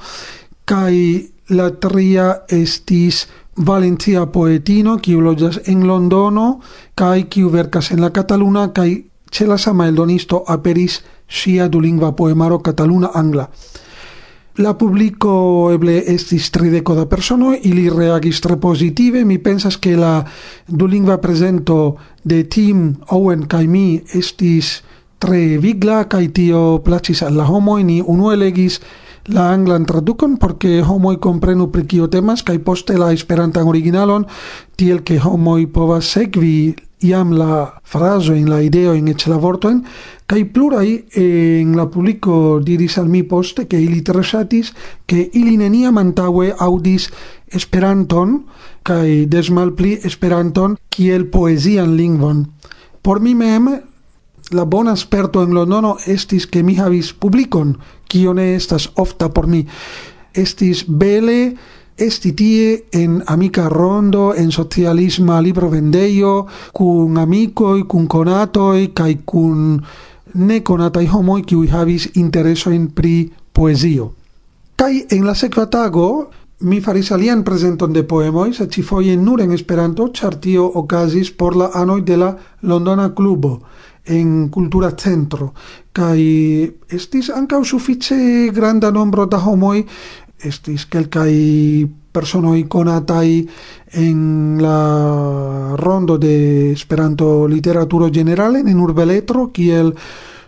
kai 0.65 1.27
la 1.49 1.71
tria 1.71 2.43
estis 2.49 3.25
Valencia 3.57 4.25
poetino, 4.29 4.97
kiu 5.01 5.21
loĝas 5.21 5.61
en 5.65 5.87
Londono, 5.87 6.59
kai 6.95 7.25
kiu 7.25 7.49
verkas 7.49 7.91
en 7.91 8.03
la 8.03 8.11
Cataluna, 8.13 8.67
kai 8.73 8.91
ĉe 9.31 9.47
la 9.47 9.57
sama 9.57 9.87
eldonisto 9.87 10.43
aperis 10.47 11.01
ŝia 11.27 11.67
dulingva 11.67 12.11
poemaro 12.15 12.59
Cataluna-Angla. 12.59 13.47
La 14.57 14.73
publico 14.73 15.69
eble 15.69 15.99
estis 16.13 16.49
trideco 16.49 16.95
da 16.97 17.05
persono, 17.05 17.51
ili 17.53 17.89
reagis 17.93 18.41
tre 18.41 18.57
positive, 18.57 19.23
mi 19.25 19.37
pensas 19.37 19.77
che 19.77 19.95
la 19.95 20.25
dulingva 20.67 21.17
presento 21.17 21.97
de 22.23 22.43
Tim 22.43 22.95
Owen 23.09 23.45
kai 23.47 23.67
mi 23.67 24.01
estis 24.13 24.81
tre 25.19 25.57
vigla 25.57 26.03
kaj 26.11 26.27
tio 26.33 26.79
placis 26.85 27.23
al 27.23 27.37
la 27.37 27.45
homo 27.45 27.77
ni 27.79 28.01
unu 28.01 28.31
elegis 28.31 28.79
la 29.27 29.51
anglan 29.51 29.85
tradukon 29.85 30.37
por 30.37 30.57
ke 30.57 30.81
homoj 30.81 31.17
komprenu 31.19 31.71
pri 31.71 31.85
kio 31.87 32.07
temas 32.07 32.43
kai 32.43 32.59
poste 32.59 32.97
la 32.97 33.11
esperantan 33.11 33.67
originalon 33.67 34.25
tiel 34.75 35.01
ke 35.03 35.19
homoj 35.19 35.65
povas 35.73 36.11
sekvi 36.13 36.75
iam 37.01 37.31
la 37.31 37.79
frazo 37.83 38.33
in 38.33 38.49
la 38.49 38.61
ideo 38.61 38.93
in 38.93 39.07
eĉ 39.07 39.27
la 39.29 39.37
vortojn 39.37 39.83
kai 40.25 40.43
plurai 40.45 41.03
en 41.15 41.75
la 41.77 41.85
publiko 41.85 42.59
diris 42.63 42.97
al 42.97 43.07
mi 43.07 43.23
poste 43.23 43.67
ke 43.67 43.81
ili 43.81 44.01
tresatis 44.01 44.73
ke 45.05 45.29
ili 45.33 45.57
neniam 45.57 45.93
mantaue 45.93 46.53
audis 46.57 47.09
Esperanton 47.47 48.41
kai 48.83 49.25
desmalpli 49.25 49.99
Esperanton 50.03 50.75
kiel 50.89 51.29
poezian 51.31 51.95
lingvon. 51.95 52.45
Por 53.01 53.21
mi 53.21 53.35
mem 53.35 53.69
la 54.51 54.65
bona 54.65 54.95
sperto 54.95 55.43
en 55.43 55.53
Londono 55.53 55.97
estis 56.05 56.47
che 56.47 56.63
mi 56.63 56.77
havis 56.77 57.13
publicon, 57.13 57.77
kio 58.07 58.33
ne 58.33 58.55
estas 58.55 58.89
ofta 58.95 59.29
por 59.29 59.47
mi. 59.47 59.65
Estis 60.33 60.85
bele 60.87 61.55
esti 61.97 62.33
tie 62.33 62.85
en 62.91 63.23
amica 63.25 63.67
rondo, 63.69 64.33
en 64.35 64.51
socialisma 64.51 65.41
libro 65.41 65.69
vendeio, 65.69 66.45
cun 66.71 67.17
amicoi, 67.17 67.87
cun 67.87 68.07
conatoi, 68.07 68.91
cae 68.93 69.23
cun 69.25 69.81
ne 70.33 70.61
conatai 70.61 71.07
homoi 71.07 71.41
qui 71.41 71.67
havis 71.67 72.11
intereso 72.15 72.69
in 72.69 72.93
pri 72.93 73.31
poesio. 73.51 74.13
Cai 74.75 75.05
en 75.09 75.25
la 75.25 75.33
sequa 75.33 75.65
tago 75.65 76.29
mi 76.59 76.81
faris 76.81 77.11
alian 77.11 77.43
presenton 77.43 77.93
de 77.93 78.03
poemoi, 78.03 78.53
se 78.53 78.67
ci 78.67 78.81
foie 78.81 79.15
nur 79.17 79.41
en 79.41 79.51
Esperanto, 79.51 80.11
char 80.13 80.35
tio 80.35 80.65
ocasis 80.65 81.31
por 81.31 81.55
la 81.55 81.71
anoi 81.73 82.01
de 82.01 82.17
la 82.17 82.37
Londona 82.61 83.13
Clubo. 83.13 83.61
En 84.07 84.49
Cultura 84.49 84.91
Centro. 84.97 85.53
Kai 85.91 86.67
estis 86.89 87.29
ancau 87.29 87.63
suffice 87.65 88.51
granda 88.53 88.91
nombro 88.91 89.25
da 89.25 89.37
homoi 89.37 89.85
estis 90.43 90.85
quelcai 90.85 91.87
personoi 92.11 92.67
conatai 92.67 93.47
en 93.93 94.57
la 94.61 95.75
rondo 95.77 96.17
de 96.17 96.71
Esperanto 96.71 97.47
literaturo 97.47 98.09
generale 98.11 98.59
en 98.59 98.79
urbeletro 98.79 99.51
kiel 99.51 99.93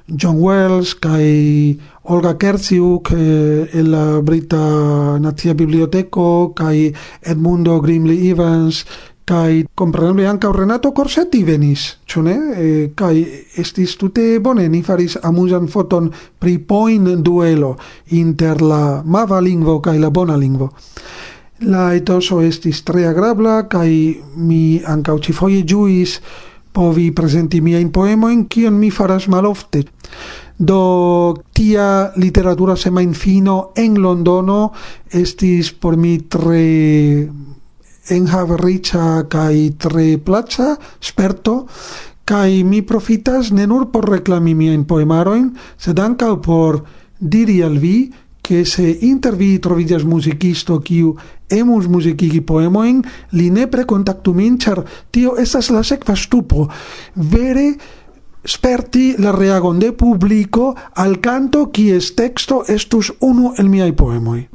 John 0.10 0.38
Wells 0.41 0.95
kai 0.95 1.78
Olga 2.10 2.38
Kerziuk 2.38 3.12
eh, 3.13 3.69
en 3.74 3.91
la 3.91 4.19
Brita 4.22 5.19
Nazia 5.19 5.54
Biblioteco 5.54 6.54
kai 6.56 6.93
Edmundo 7.22 7.80
Grimley 7.80 8.30
Evans 8.30 8.86
Kai 9.30 9.62
compreneble 9.78 10.26
anca 10.26 10.50
Renato 10.50 10.89
Corsetti 10.89 11.44
venis, 11.46 11.84
ĉu 12.10 12.22
ne? 12.26 12.36
Eh, 12.50 12.86
kai 12.98 13.20
estis 13.62 13.92
tute 14.02 14.24
bone 14.42 14.63
ni 14.74 14.80
faris 14.82 15.20
amuzan 15.22 15.68
foton 15.70 16.08
pri 16.42 16.56
point 16.58 17.12
duelo 17.22 17.76
inter 18.18 18.63
la 18.65 19.04
mava 19.06 19.38
lingvo 19.38 19.78
kai 19.86 20.00
la 20.02 20.10
bona 20.10 20.34
lingvo. 20.34 20.72
La 21.70 21.92
etoso 21.94 22.39
estis 22.42 22.82
tre 22.88 23.06
agrabla 23.06 23.68
kai 23.70 24.18
mi 24.36 24.82
anca 24.82 25.13
cifoje 25.22 25.62
juis 25.62 26.18
povi 26.74 27.12
presenti 27.12 27.62
mia 27.62 27.78
in 27.78 27.92
poemo 27.92 28.32
in 28.34 28.48
kion 28.48 28.74
mi 28.82 28.89
faras 28.89 29.28
malofte. 29.28 29.84
Do 30.58 31.44
tia 31.54 32.12
literatura 32.15 32.76
semajnfino 32.76 33.74
en 33.76 34.02
Londono 34.02 34.72
estis 35.13 35.70
por 35.72 35.98
mi 35.98 36.18
tre 36.26 37.30
enhavriĉa 38.10 39.26
kaj 39.32 39.56
tre 39.78 40.08
placha 40.17 40.76
sperto 41.00 41.65
kai 42.30 42.63
mi 42.63 42.82
profitas 42.86 43.52
ne 43.52 43.67
nur 43.67 43.89
por 43.91 44.10
reklami 44.10 44.54
miajn 44.54 44.86
poemaroin 44.89 45.52
sed 45.78 46.00
ankaŭ 46.00 46.34
por 46.45 46.82
diri 47.19 47.62
al 47.63 47.78
vi 47.78 48.12
che 48.50 48.65
se 48.65 48.98
intervi 49.02 49.60
trovidias 49.60 50.04
musicisto 50.04 50.80
kiu 50.80 51.15
emus 51.50 51.88
musicigi 51.88 52.41
poemoin, 52.41 53.02
li 53.32 53.50
nepre 53.50 53.86
contactu 53.86 54.34
min, 54.34 54.58
char 54.58 54.84
tio 55.12 55.36
estas 55.38 55.69
la 55.69 55.84
sekva 55.84 56.15
stupo. 56.15 56.67
Vere, 57.15 57.74
sperti 58.50 59.14
la 59.22 59.32
reagon 59.32 59.80
de 59.80 59.92
publico 59.94 60.76
al 60.96 61.20
canto 61.20 61.70
qui 61.70 61.92
es 61.92 62.16
texto 62.16 62.64
estus 62.68 63.14
unu 63.20 63.54
el 63.58 63.70
miai 63.70 63.94
poemoi. 63.94 64.48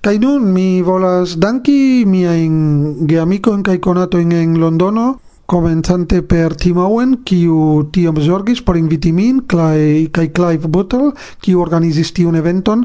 Kai 0.00 0.18
nun 0.18 0.52
mi 0.52 0.82
volas 0.82 1.38
danki 1.40 2.04
miajn 2.08 3.06
geamikojn 3.08 3.64
kaj 3.64 3.78
konatojn 3.80 4.32
en 4.32 4.54
Londono 4.60 5.08
comenzante 5.50 6.22
per 6.22 6.54
Tim 6.54 6.76
Owen, 6.78 7.24
kiu 7.26 7.88
tiom 7.90 8.20
zorgis 8.22 8.60
por 8.62 8.76
inviti 8.78 9.10
min, 9.10 9.40
Clay, 9.50 10.04
kai 10.14 10.28
Clive 10.30 10.68
Butler, 10.70 11.08
kiu 11.42 11.58
organizis 11.58 12.12
tiun 12.14 12.38
eventon, 12.38 12.84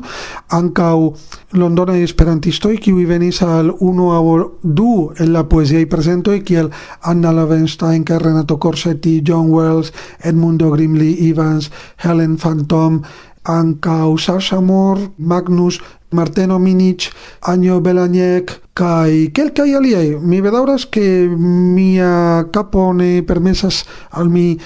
ankau 0.50 1.12
londonaj 1.54 2.02
esperantistoi, 2.02 2.80
kiu 2.82 3.04
venis 3.06 3.44
al 3.46 3.70
unu 3.70 4.10
aŭ 4.18 4.26
du 4.64 5.12
en 5.20 5.32
la 5.36 5.46
i 5.46 5.86
presento 5.86 6.34
kiel 6.42 6.72
Anna 7.04 7.32
Lavenstein, 7.32 8.04
Renato 8.04 8.58
Corsetti, 8.58 9.22
John 9.22 9.52
Wells, 9.54 9.94
Edmundo 10.24 10.72
Grimley 10.72 11.30
Evans, 11.30 11.70
Helen 11.98 12.38
Phantom, 12.38 13.04
ancau 13.44 14.18
Sasha 14.18 14.60
Moore, 14.60 15.12
Magnus 15.18 15.80
Marteno 16.16 16.60
Minic, 16.60 17.12
Anio 17.52 17.82
Belaniek, 17.82 18.52
kai 18.74 19.30
kelkai 19.36 19.76
aliai. 19.76 20.16
Mi 20.20 20.42
vedauras 20.42 20.88
que 20.88 21.28
mia 21.30 22.48
capo 22.52 22.94
ne 22.94 23.22
permesas 23.24 23.84
al 24.12 24.30
mi 24.30 24.58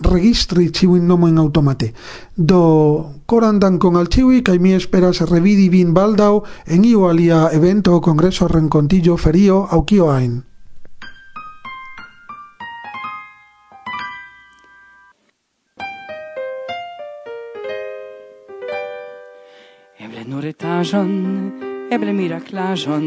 registri 0.00 0.70
ciuin 0.70 1.06
nomen 1.06 1.38
automate. 1.38 1.92
Do 2.36 3.22
corandan 3.26 3.78
dankon 3.78 3.96
al 3.96 4.08
ciui, 4.08 4.42
kai 4.42 4.58
mi 4.58 4.74
esperas 4.74 5.20
revidi 5.26 5.68
vin 5.68 5.94
baldau 5.94 6.44
en 6.66 6.84
iu 6.84 7.08
alia 7.08 7.48
evento, 7.52 8.00
congreso, 8.00 8.48
rencontillo, 8.48 9.16
ferio, 9.16 9.66
au 9.70 9.84
kio 9.84 10.10
ain. 10.10 10.42
retaĵon, 20.48 21.10
eble 21.92 22.12
miraclajon, 22.16 23.06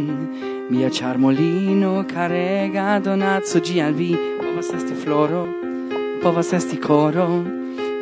mia 0.69 0.89
charmolino 0.93 2.03
carega 2.09 2.99
donazzo 3.01 3.61
gi 3.65 3.81
al 3.81 3.95
vi. 3.97 4.11
Povas 4.41 4.69
esti 4.77 4.95
floro, 5.03 5.41
povas 6.21 6.51
esti 6.53 6.77
coro, 6.77 7.27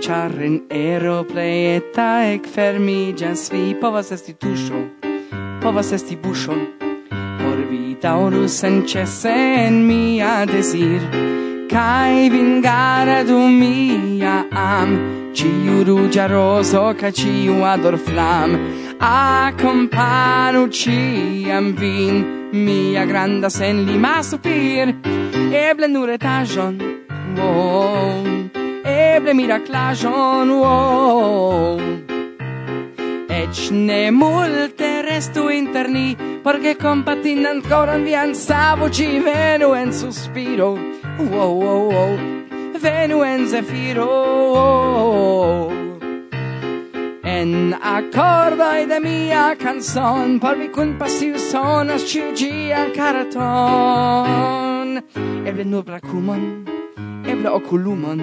ĉar 0.03 0.35
en 0.47 0.57
ero 0.69 1.21
ec 1.23 1.31
fermi 1.35 2.33
ekfermiĝas 2.35 3.51
vi. 3.53 3.63
Povas 3.81 4.11
esti 4.11 4.33
tuscio, 4.33 4.81
povas 5.61 5.93
esti 5.93 6.15
buscio, 6.15 6.57
por 7.39 7.57
vi 7.69 7.95
taurus 8.01 8.63
en 8.63 8.83
cesse 8.85 9.37
en 9.67 9.87
mia 9.87 10.45
desir, 10.45 11.01
Kai 11.69 12.29
vingara 12.29 13.23
du 13.23 13.47
mia 13.47 14.47
am. 14.51 15.31
Ciu 15.33 15.83
rugia 15.85 16.27
roso 16.27 16.95
ca 16.97 17.11
ciu 17.11 17.63
ador 17.63 17.97
flam. 17.97 18.88
Accompanu 18.99 20.67
ciam 20.67 21.73
vin 21.73 22.51
Mia 22.51 23.05
granda 23.05 23.49
sen 23.49 23.85
lima 23.85 24.19
sopir 24.21 24.93
Eble 25.53 25.87
nur 25.87 26.09
etajon 26.09 26.75
wow. 27.37 28.49
Eble 28.83 29.33
miraclajon 29.39 30.49
wow. 30.63 31.79
Ec 33.29 33.71
ne 33.71 34.11
multe 34.11 34.91
restu 35.07 35.47
inter 35.47 35.87
ni 35.87 36.17
Porque 36.43 36.75
compatin 36.75 37.45
ancora 37.45 37.97
vian 38.03 38.35
savo 38.35 38.89
Ci 38.89 39.19
venu 39.19 39.75
en 39.75 39.93
suspiro 39.93 40.77
wow, 41.31 41.53
wow, 41.63 41.91
wow. 41.91 42.19
Venu 42.81 43.23
en 43.23 43.47
zefiro 43.47 44.07
wow. 44.53 45.78
En 47.39 47.73
accordoi 47.73 48.85
de 48.85 48.99
mia 48.99 49.55
canzon 49.55 50.39
Por 50.39 50.55
vi 50.59 50.67
cun 50.75 50.97
passiu 50.99 51.37
sonas 51.39 52.03
ciu 52.09 52.35
gia 52.35 52.91
caraton. 52.97 54.89
Eble 55.47 55.63
nur 55.63 55.83
bracumon 55.83 56.43
eble 57.31 57.49
oculumon 57.57 58.19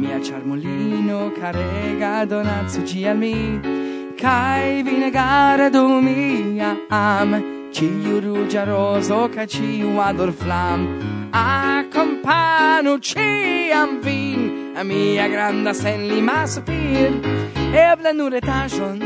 Mia 0.00 0.18
charmolino 0.26 1.20
carega 1.38 2.24
donatsu 2.30 2.80
ci 2.86 3.04
al 3.04 3.18
mi 3.18 3.60
Cai 4.16 4.82
vi 4.82 4.96
negare 5.04 5.68
du 5.70 6.00
mia 6.00 6.70
am 6.88 7.30
Ciu 7.70 8.20
rugia 8.24 8.64
roso 8.64 9.28
ca 9.28 9.44
ciu 9.46 10.00
ador 10.08 10.32
flam. 10.32 10.80
Accompanu 11.32 12.98
ciam 13.08 14.00
vin 14.00 14.72
A 14.74 14.82
mia 14.84 15.28
granda 15.28 15.74
sen 15.74 16.08
limas 16.08 16.60
pir 16.64 17.12
eble 17.72 18.12
nur 18.14 18.34
etajon 18.36 18.98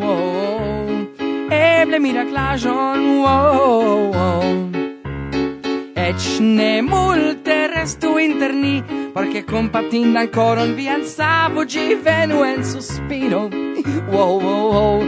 wow. 0.00 1.06
Eble 1.52 2.00
miraklaĵon 2.00 3.04
wow. 3.22 4.14
Eĉ 6.08 6.28
ne 6.40 6.70
multe 6.82 7.58
restu 7.74 8.16
inter 8.18 8.54
ni 8.54 8.82
porque 9.14 9.44
compatin 9.44 10.16
ancora 10.16 10.62
un 10.62 10.74
vian 10.76 11.04
savo 11.04 11.64
gi 11.64 11.94
venu 12.04 12.44
en 12.44 12.64
suspiro. 12.64 13.48
Wow 14.12 14.40
wow 14.40 14.72
wow. 14.72 14.98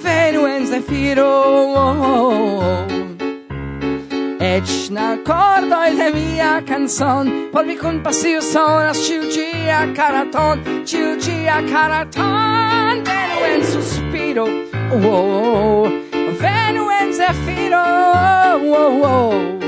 Venu 0.00 0.46
en 0.46 0.66
zefiro 0.66 1.28
wow, 1.74 1.94
wow, 2.00 2.60
wow. 2.60 3.09
Ech 4.42 4.88
n'accordo 4.88 5.82
è 5.82 5.94
de 5.94 6.12
mia 6.14 6.62
canzone 6.62 7.48
Polvi 7.50 7.76
con 7.76 8.00
passio 8.00 8.40
sono 8.40 8.90
Ciugia 8.94 9.92
caraton 9.92 10.82
Ciugia 10.86 11.62
caraton 11.64 13.02
Venuen 13.02 13.62
sospiro 13.62 14.44
oh, 14.44 14.96
oh, 14.96 15.84
oh. 15.84 15.90
Venuen 16.38 17.12
zefiro 17.12 17.82
oh, 17.82 18.72
oh, 18.72 19.02
oh. 19.02 19.58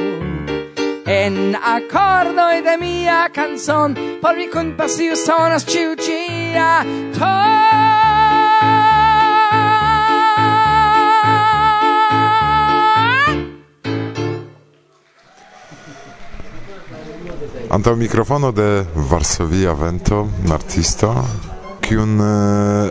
En 1.05 1.55
accordo 1.63 2.47
è 2.47 2.63
la 2.63 2.79
mia 2.79 3.29
canzone 3.31 4.17
Polvi 4.23 4.49
con 4.49 4.75
passio 4.75 5.15
sono 5.15 5.59
Ciugia 5.59 6.83
caraton 7.13 7.72
Antaŭ 17.71 17.97
mikrofono 17.97 18.53
de 18.53 18.85
Varsovia 18.95 19.73
Vento, 19.73 20.29
artisto, 20.53 21.15
kiun 21.81 22.21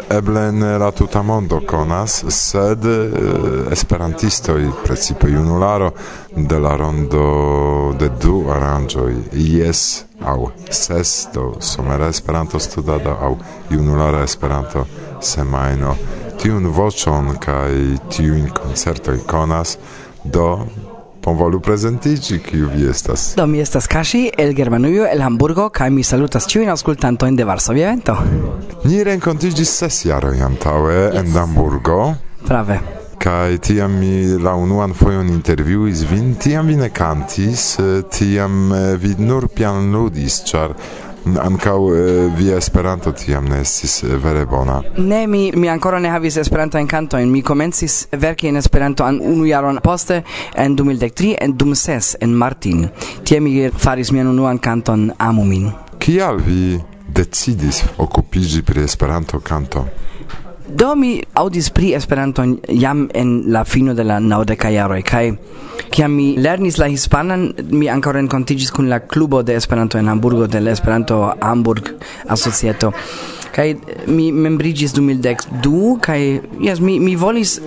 eble 0.09 0.47
eh, 0.47 0.51
ne 0.51 0.77
la 0.77 0.91
tuta 0.91 1.21
mondo 1.21 1.61
konas, 1.67 2.23
sed 2.29 2.85
eh, 2.85 3.71
esperantistoj, 3.71 4.69
precipe 4.83 5.29
junularo 5.31 5.91
de 6.35 6.59
la 6.59 6.75
rondo 6.77 7.95
de 7.99 8.09
du 8.21 8.43
aranĝoj, 8.51 9.13
jes 9.33 10.03
aŭ 10.21 10.37
ses, 10.69 11.27
do 11.33 11.53
somera 11.59 12.09
Esperanto 12.13 12.59
studado 12.59 13.15
aŭ 13.21 13.33
junulara 13.69 14.23
Esperanto 14.23 14.85
semajno. 15.21 15.95
Tiun 16.41 16.67
voĉon 16.73 17.35
kaj 17.41 17.71
tiujn 18.13 18.49
koncertoj 18.53 19.19
konas, 19.29 19.77
do 20.23 20.65
Bonvolu 21.21 21.59
prezentiĝi, 21.61 22.39
kiu 22.45 22.69
vi 22.73 22.87
estas. 22.89 23.33
Do 23.37 23.45
mi 23.47 23.61
estas 23.61 23.87
Kashi, 23.87 24.29
el 24.37 24.55
Germanujo, 24.57 25.05
el 25.05 25.21
Hamburgo 25.21 25.69
kaj 25.69 25.89
mi 25.93 26.03
salutas 26.03 26.49
ĉiujn 26.49 26.71
aŭskultantojn 26.73 27.37
de 27.37 27.45
Varsovia 27.45 27.91
Vento. 27.91 28.17
Ni 28.87 29.03
renkontiĝis 29.05 29.75
ses 29.83 30.05
jaroj 30.09 30.39
antaŭe 30.47 30.97
yes. 31.03 31.21
en 31.21 31.37
Hamburgo. 31.37 32.01
Prave 32.47 32.81
kai 33.21 33.57
tiam 33.61 33.99
mi 33.99 34.25
la 34.41 34.55
unuan 34.57 34.93
fojon 34.97 35.27
intervjuis 35.29 36.01
vin, 36.09 36.33
tiam 36.41 36.67
vi 36.67 36.75
ne 36.79 36.89
kantis, 36.89 37.65
eh, 37.79 38.01
tiam 38.09 38.71
eh, 38.73 38.95
vi 38.97 39.13
nur 39.19 39.45
pian 39.53 39.91
ludis, 39.93 40.39
ĉar 40.49 40.73
ankaŭ 41.25 41.77
eh, 41.93 42.31
via 42.37 42.57
Esperanto 42.57 43.11
tiam 43.11 43.45
ne 43.49 43.61
estis 43.61 44.03
eh, 44.03 44.15
vere 44.17 44.45
bona. 44.45 44.81
Ne, 44.97 45.27
mi 45.27 45.51
mi 45.55 45.69
ancora 45.69 45.99
ne 45.99 46.09
havis 46.09 46.37
Esperanto 46.37 46.77
en 46.77 46.87
kanto, 46.87 47.17
mi 47.17 47.41
komencis 47.41 48.07
verki 48.11 48.47
en 48.47 48.57
Esperanto 48.57 49.03
an 49.03 49.21
unu 49.23 49.45
jaron 49.45 49.79
poste 49.83 50.23
en 50.55 50.75
2003 50.75 51.35
en 51.41 51.57
2006 51.57 52.15
en 52.21 52.33
Martin. 52.33 52.87
Tie 53.23 53.39
mi 53.39 53.69
faris 53.69 54.11
mian 54.11 54.27
unuan 54.27 54.57
kanton 54.57 55.11
Amu 55.17 55.45
min. 55.45 55.71
Kial 55.99 56.37
vi 56.45 56.79
decidis 57.07 57.83
okupiĝi 57.97 58.63
pri 58.63 58.83
Esperanto 58.83 59.39
kanto? 59.39 59.85
Do 60.71 60.95
mi 60.95 61.21
audis 61.35 61.69
pri 61.69 61.91
Esperanto 61.93 62.43
jam 62.69 63.09
en 63.13 63.43
la 63.51 63.63
fino 63.63 63.93
de 63.93 64.03
la 64.07 64.19
naŭdeka 64.23 64.69
jaroj 64.71 65.01
kaj 65.03 65.23
kiam 65.91 66.13
mi 66.15 66.37
lernis 66.39 66.77
la 66.79 66.87
hispanan 66.87 67.43
mi 67.71 67.89
ankaŭ 67.91 68.13
renkontiĝis 68.15 68.71
kun 68.71 68.87
la 68.89 69.01
klubo 69.03 69.41
de 69.43 69.57
Esperanto 69.59 69.99
en 69.99 70.07
Hamburgo 70.07 70.47
de 70.47 70.61
la 70.61 70.71
Esperanto 70.71 71.17
Hamburg 71.41 71.91
Asocieto 72.27 72.93
kai 73.55 73.75
mi 74.07 74.31
membriĝis 74.31 74.95
2012 74.97 75.97
kai 76.05 76.19
yes 76.63 76.79
mi 76.79 76.99
mi 76.99 77.15
volis 77.19 77.57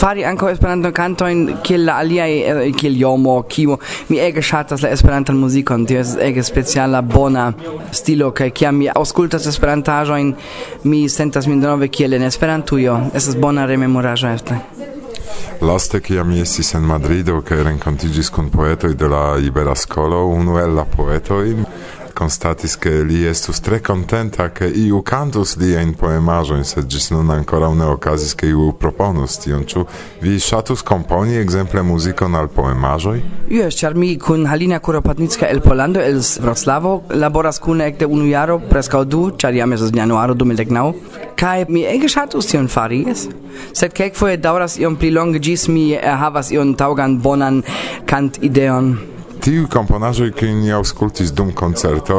fari 0.00 0.24
ankaŭ 0.26 0.50
Esperanto 0.52 0.92
kantojn 0.94 1.44
kiel 1.64 1.86
la 1.88 1.98
alia 2.02 2.26
eh, 2.28 2.72
kiel 2.76 2.96
Jomo 2.98 3.42
Kimo. 3.48 3.78
Mi 4.08 4.18
ege 4.22 4.42
ŝatas 4.42 4.82
la 4.82 4.90
esperanto 4.94 5.32
muzikon 5.32 5.86
tio 5.86 6.00
estas 6.00 6.22
ege 6.24 6.42
speciala 6.42 7.02
bona 7.02 7.52
stilo 7.92 8.30
kai 8.30 8.50
kiam 8.50 8.76
mi 8.82 8.90
aŭskultas 8.94 9.46
Esperantaĵojn 9.46 10.34
mi 10.84 11.06
sentas 11.08 11.46
min 11.46 11.60
denove 11.60 11.88
kiel 11.88 12.18
en 12.18 12.26
Esperantujo. 12.30 12.98
Estas 13.14 13.36
bona 13.36 13.66
rememoraĵo 13.66 14.34
este 14.34 14.58
Laste 15.60 16.00
che 16.00 16.24
mi 16.24 16.40
estis 16.40 16.74
en 16.74 16.84
Madrido 16.86 17.40
kaj 17.42 17.64
renkontiĝis 17.66 18.28
kun 18.30 18.50
poetoj 18.50 18.92
de 18.94 19.08
la 19.10 19.22
Ibera 19.42 19.74
Skolo 19.74 20.20
unu 20.30 20.58
el 20.58 20.76
la 20.76 20.84
poetoj 20.84 21.46
constatis 22.18 22.76
che 22.76 23.04
li 23.06 23.24
estus 23.24 23.60
tre 23.60 23.80
contenta 23.80 24.50
che 24.50 24.66
iu 24.66 25.02
cantus 25.02 25.56
li 25.56 25.94
poemajo 25.96 26.56
in 26.56 26.64
sed 26.64 26.86
gis 26.86 27.10
nun 27.10 27.30
ancora 27.30 27.68
ne 27.68 27.84
ocasis 27.84 28.34
che 28.34 28.46
iu 28.46 28.74
proponus 28.76 29.38
tion, 29.38 29.64
ciu 29.66 29.86
vi 30.20 30.38
shatus 30.38 30.82
componi 30.82 31.36
exemple 31.36 31.82
musicon 31.82 32.34
al 32.34 32.48
poemajoi? 32.48 33.22
Yes, 33.48 33.76
char 33.76 33.94
mi 33.94 34.16
kun 34.16 34.46
Halina 34.46 34.80
Kuropatnicka 34.80 35.46
el 35.48 35.60
Polando, 35.60 36.00
el 36.00 36.20
Wroclavo, 36.40 37.02
laboras 37.10 37.58
kun 37.58 37.80
ekde 37.80 38.06
unu 38.06 38.26
jaro, 38.28 38.58
preskaŭ 38.58 39.04
du, 39.04 39.30
char 39.38 39.54
jam 39.54 39.72
esas 39.72 39.92
januaro 39.94 40.34
2019, 40.34 40.94
kai 41.36 41.64
mi 41.68 41.84
ege 41.86 42.08
shatus 42.08 42.50
tion 42.50 42.68
fari, 42.68 43.04
yes. 43.06 43.28
Sed 43.72 43.94
kelkfoje 43.94 44.36
daŭras 44.36 44.58
dauras 44.58 44.78
iom 44.78 44.96
pli 44.98 45.10
longe 45.14 45.38
gis 45.38 45.68
mi 45.68 45.92
havas 45.94 46.50
ion 46.50 46.74
taugan 46.74 47.20
bonan 47.22 47.62
kant 48.06 48.42
ideon 48.42 49.17
tiu 49.44 49.66
komponaĵoj 49.70 50.32
kiuj 50.38 50.54
ni 50.54 50.72
aŭskultis 50.72 51.32
dum 51.32 51.52
koncerto 51.52 52.18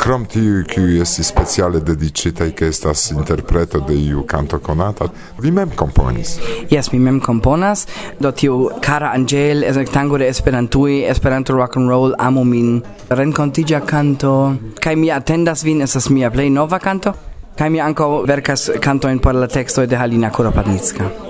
krom 0.00 0.22
eh, 0.22 0.32
tiu 0.32 0.64
kiu 0.68 1.02
estis 1.02 1.28
speciale 1.32 1.80
dediĉitaj 1.80 2.50
ke 2.56 2.68
estas 2.72 3.10
interpreto 3.10 3.80
de 3.88 3.94
iu 3.94 4.26
kanto 4.26 4.58
konata 4.58 5.08
vi 5.38 5.50
mem 5.50 5.70
komponis 5.76 6.38
jes 6.70 6.92
mi 6.92 6.98
mem 6.98 7.20
komponas 7.20 7.86
do 8.18 8.32
tiu 8.32 8.70
kara 8.80 9.12
angel 9.14 9.64
es 9.64 9.76
tango 9.92 10.18
de 10.18 10.28
esperantui 10.28 11.04
esperanto 11.04 11.54
rock 11.54 11.76
and 11.76 11.88
roll 11.88 12.14
amo 12.18 12.44
min. 12.44 12.82
Renkontiĝa 13.10 13.80
kanto. 13.86 14.54
Kaj 14.80 14.96
mi 14.96 15.10
atendas 15.10 15.64
vin 15.64 15.82
estas 15.82 16.10
mia 16.10 16.30
plej 16.30 16.50
nova 16.50 16.78
kanto. 16.78 17.14
Kaj 17.58 17.70
mi 17.70 17.80
ankaŭ 17.80 18.10
verkas 18.26 18.70
kantojn 18.80 19.18
por 19.18 19.34
la 19.34 19.46
tekstoj 19.46 19.86
de 19.86 19.96
Halina 19.96 20.30
Koropadnicka 20.30 21.29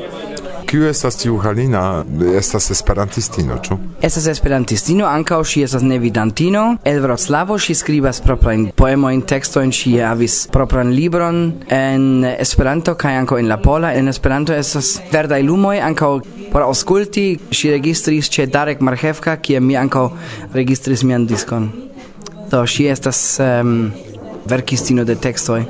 Kiu 0.71 0.85
estas 0.87 1.17
tiu 1.19 1.35
Halina? 1.43 2.05
Estas 2.39 2.71
esperantistino, 2.71 3.57
ĉu? 3.59 3.75
Estas 4.07 4.29
esperantistino, 4.31 5.03
ankaŭ 5.11 5.41
ŝi 5.43 5.65
estas 5.67 5.83
nevidantino. 5.83 6.61
El 6.87 7.01
Vroclavo 7.03 7.57
ŝi 7.59 7.75
skribas 7.75 8.21
proprajn 8.23 8.69
poemojn, 8.79 9.25
tekstojn, 9.33 9.73
ŝi 9.75 9.97
havis 9.99 10.37
propran 10.55 10.93
libron 10.95 11.41
en 11.75 12.23
Esperanto 12.31 12.95
kaj 12.95 13.17
ankaŭ 13.25 13.41
en 13.43 13.51
la 13.51 13.59
pola. 13.59 13.91
En 13.99 14.07
Esperanto 14.13 14.55
estas 14.55 14.93
verdaj 15.11 15.41
lumoj 15.43 15.81
ankaŭ 15.89 16.13
por 16.53 16.69
aŭskulti. 16.69 17.27
Ŝi 17.51 17.75
registris 17.75 18.31
ĉe 18.31 18.47
Darek 18.55 18.87
Marhevka, 18.87 19.41
kie 19.43 19.59
mi 19.59 19.75
ankaŭ 19.75 20.07
registris 20.55 21.03
mian 21.03 21.27
diskon. 21.27 21.67
Do 22.55 22.63
ŝi 22.63 22.87
estas 22.95 23.25
um, 23.43 23.91
verkistino 24.47 25.03
de 25.03 25.19
tekstoj. 25.19 25.65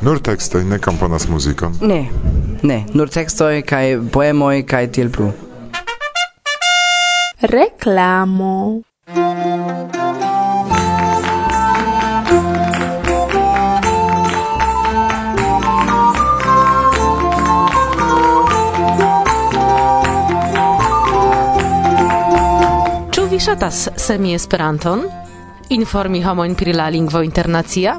Nur 0.00 0.24
tekstoj, 0.24 0.64
ne 0.64 0.80
komponas 0.80 1.28
muzikon? 1.28 1.76
Ne. 1.84 2.06
Ne, 2.64 2.78
nur 2.96 3.10
textoi 3.12 3.60
kai 3.60 3.98
poemoi 4.12 4.62
kai 4.64 4.86
tiel 4.88 5.10
plu. 5.12 5.26
Reklamo. 7.52 8.54
Ĉu 23.12 23.26
vi 23.28 23.42
ŝatas 23.44 23.90
semi 24.00 24.32
Esperanton? 24.32 25.04
Informi 25.76 26.24
homojn 26.24 26.56
pri 26.56 26.72
la 26.72 26.88
lingvo 26.88 27.20
internacia? 27.28 27.98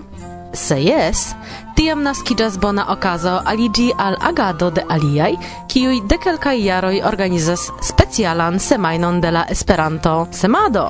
Se 0.58 0.82
jes, 0.82 1.36
Tiam 1.76 2.06
naskiĝas 2.08 2.56
bona 2.64 2.86
okazo 2.94 3.34
aliĝi 3.52 3.90
al 4.00 4.16
agado 4.24 4.70
de 4.72 4.84
aliaj, 4.90 5.34
kiuj 5.68 5.98
de 6.08 6.18
kelkaj 6.24 6.56
jaroj 6.64 7.02
organizas 7.04 7.66
specialan 7.84 8.60
semajnon 8.60 9.20
de 9.22 9.32
la 9.36 9.44
Esperanto-semado. 9.52 10.86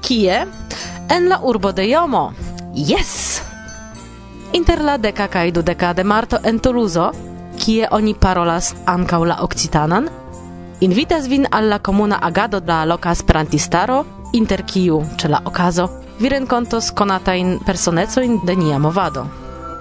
Kie? 0.00 0.38
En 1.10 1.28
la 1.28 1.40
urbo 1.42 1.72
de 1.72 1.84
Jomo. 1.90 2.32
Yes! 2.74 3.42
Inter 4.52 4.80
la 4.80 4.96
deka 4.96 5.26
kaj 5.28 5.50
dudeka 5.52 5.92
de 5.92 6.04
marto 6.04 6.38
en 6.44 6.60
Toulouse, 6.64 7.10
kie 7.60 7.88
oni 7.90 8.14
parolas 8.14 8.72
ankaŭ 8.86 9.24
la 9.24 9.36
occitanan, 9.44 10.08
invitas 10.80 11.28
vin 11.28 11.44
al 11.50 11.68
la 11.68 11.78
komuna 11.78 12.16
agado 12.22 12.60
de 12.60 12.72
la 12.72 12.84
loka 12.84 13.12
esperantistaro, 13.12 14.04
inter 14.32 14.64
kiu 14.64 15.02
ĉe 15.16 15.28
la 15.28 15.42
okazo 15.44 15.88
vi 16.18 16.32
renkontos 16.32 16.90
konatajn 16.90 17.58
personecojn 17.66 18.40
de 18.46 18.56
nia 18.56 18.78
movado 18.78 19.26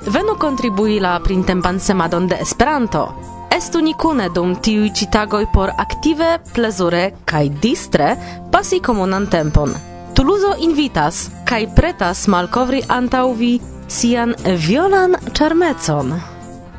venu 0.08 0.36
contribui 0.40 1.00
la 1.00 1.20
printempan 1.20 1.80
semadon 1.80 2.28
de 2.28 2.36
Esperanto. 2.42 3.14
Estu 3.58 3.82
ni 3.82 3.94
kune 3.94 4.30
dum 4.30 4.56
tiuj 4.56 4.92
ĉi 4.94 5.08
tagoj 5.12 5.46
por 5.54 5.72
aktive, 5.78 6.38
plezure 6.54 7.12
kaj 7.26 7.50
distre 7.64 8.16
pasi 8.52 8.80
komunan 8.80 9.28
tempon. 9.28 9.74
Tuluzo 10.14 10.54
invitas 10.60 11.28
kaj 11.46 11.68
pretas 11.76 12.28
malkovri 12.28 12.84
antaŭ 12.88 13.26
vi 13.40 13.60
sian 13.88 14.36
violan 14.68 15.16
ĉarmecon. 15.34 16.14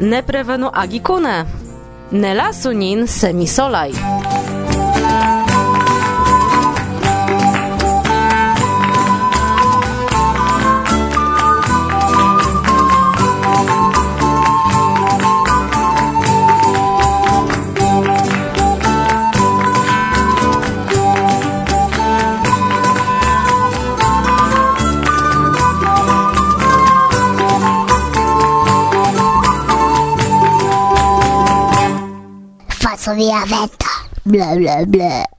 Ne 0.01 0.23
prevenu 0.23 0.71
agi 0.75 1.01
kune. 1.01 1.37
Ne 2.11 2.35
lasu 2.35 2.73
nin 2.73 3.07
semisolaj. 3.07 4.28
Sofia 33.09 33.43
Vetta. 33.47 33.87
Bla 34.23 34.55
bla 34.55 34.85
bla. 34.85 35.38